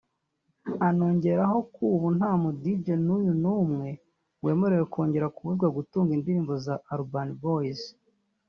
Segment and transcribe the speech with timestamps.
[0.87, 3.89] anongeraho ko ubu nta mu Dj n’uyu numwe
[4.43, 7.81] wemerewe kongera kubuzwa gutunga indirimbo za Urban Boys